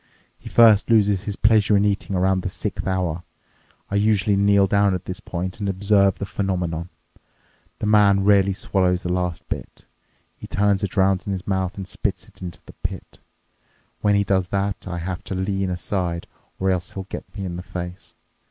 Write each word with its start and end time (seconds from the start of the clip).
He 0.39 0.49
first 0.49 0.89
loses 0.89 1.25
his 1.25 1.35
pleasure 1.35 1.77
in 1.77 1.85
eating 1.85 2.15
around 2.15 2.41
the 2.41 2.49
sixth 2.49 2.87
hour. 2.87 3.21
I 3.91 3.97
usually 3.97 4.35
kneel 4.35 4.65
down 4.65 4.95
at 4.95 5.05
this 5.05 5.19
point 5.19 5.59
and 5.59 5.69
observe 5.69 6.17
the 6.17 6.25
phenomenon. 6.25 6.89
The 7.77 7.85
man 7.85 8.23
rarely 8.23 8.53
swallows 8.53 9.03
the 9.03 9.13
last 9.13 9.47
bit. 9.47 9.85
He 10.35 10.47
turns 10.47 10.81
it 10.81 10.97
around 10.97 11.21
in 11.27 11.31
his 11.31 11.45
mouth 11.45 11.77
and 11.77 11.87
spits 11.87 12.27
it 12.27 12.41
into 12.41 12.61
the 12.65 12.73
pit. 12.81 13.19
When 14.01 14.15
he 14.15 14.23
does 14.23 14.47
that, 14.47 14.87
I 14.87 14.97
have 14.97 15.23
to 15.25 15.35
lean 15.35 15.69
aside 15.69 16.25
or 16.59 16.71
else 16.71 16.93
he'll 16.93 17.03
get 17.03 17.35
me 17.37 17.45
in 17.45 17.55
the 17.55 17.61
face. 17.61 18.15